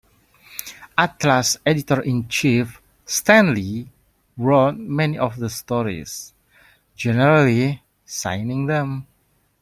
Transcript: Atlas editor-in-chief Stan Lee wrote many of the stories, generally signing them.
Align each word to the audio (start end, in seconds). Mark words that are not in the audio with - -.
Atlas 0.97 1.57
editor-in-chief 1.63 2.81
Stan 3.05 3.53
Lee 3.53 3.87
wrote 4.35 4.75
many 4.77 5.15
of 5.19 5.37
the 5.37 5.47
stories, 5.47 6.33
generally 6.95 7.83
signing 8.03 8.65
them. 8.65 9.05